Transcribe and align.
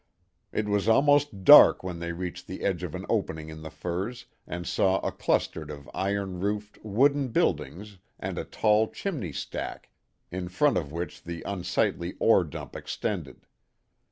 It 0.51 0.67
was 0.67 0.87
almost 0.89 1.43
dark 1.43 1.83
when 1.83 1.99
they 1.99 2.11
reached 2.11 2.47
the 2.47 2.63
edge 2.63 2.81
of 2.81 2.95
an 2.95 3.05
opening 3.07 3.49
in 3.49 3.61
the 3.61 3.69
firs, 3.69 4.25
and 4.47 4.65
saw 4.65 4.97
a 5.01 5.11
cluster 5.11 5.61
of 5.61 5.87
iron 5.93 6.39
roofed, 6.39 6.83
wooden 6.83 7.27
buildings 7.27 7.99
and 8.19 8.39
a 8.39 8.43
tall 8.43 8.87
chimney 8.89 9.31
stack, 9.31 9.91
in 10.31 10.47
front 10.49 10.77
of 10.79 10.91
which 10.91 11.21
the 11.21 11.43
unsightly 11.43 12.15
ore 12.19 12.43
dump 12.43 12.75
extended. 12.75 13.45